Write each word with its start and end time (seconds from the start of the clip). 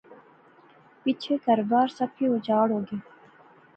پچھے 1.03 1.35
کہر 1.43 1.59
بار، 1.69 1.87
سب 1.97 2.09
کی 2.17 2.25
اُجاڑ 2.33 2.67
ہو 2.73 2.79
گیا 2.87 2.99